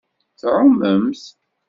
[0.39, 1.23] Tɛumemt.